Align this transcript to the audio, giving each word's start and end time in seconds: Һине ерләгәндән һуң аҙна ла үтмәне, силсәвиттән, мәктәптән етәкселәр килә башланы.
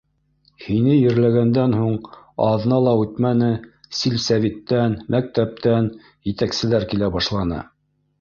Һине 0.67 0.93
ерләгәндән 0.93 1.75
һуң 1.79 1.91
аҙна 2.45 2.79
ла 2.87 2.93
үтмәне, 3.01 3.49
силсәвиттән, 3.97 4.95
мәктәптән 5.17 5.91
етәкселәр 6.31 6.87
килә 6.95 7.11
башланы. 7.19 7.61